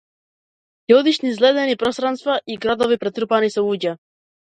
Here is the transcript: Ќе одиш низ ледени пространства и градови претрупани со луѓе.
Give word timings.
Ќе 0.91 0.95
одиш 1.01 1.19
низ 1.27 1.37
ледени 1.45 1.77
пространства 1.85 2.41
и 2.55 2.61
градови 2.67 3.01
претрупани 3.07 3.55
со 3.59 3.71
луѓе. 3.71 3.99